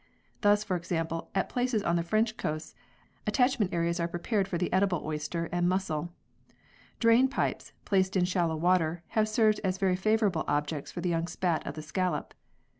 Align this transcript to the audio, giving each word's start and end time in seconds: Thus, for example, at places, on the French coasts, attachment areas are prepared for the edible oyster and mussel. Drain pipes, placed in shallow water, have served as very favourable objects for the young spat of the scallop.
Thus, 0.41 0.63
for 0.63 0.75
example, 0.75 1.29
at 1.35 1.47
places, 1.47 1.83
on 1.83 1.95
the 1.95 2.01
French 2.01 2.35
coasts, 2.35 2.73
attachment 3.27 3.71
areas 3.71 3.99
are 3.99 4.07
prepared 4.07 4.47
for 4.47 4.57
the 4.57 4.73
edible 4.73 5.03
oyster 5.05 5.47
and 5.51 5.69
mussel. 5.69 6.09
Drain 6.99 7.27
pipes, 7.27 7.71
placed 7.85 8.15
in 8.17 8.25
shallow 8.25 8.55
water, 8.55 9.03
have 9.09 9.29
served 9.29 9.61
as 9.63 9.77
very 9.77 9.95
favourable 9.95 10.43
objects 10.47 10.91
for 10.91 11.01
the 11.01 11.09
young 11.09 11.27
spat 11.27 11.67
of 11.67 11.75
the 11.75 11.83
scallop. 11.83 12.33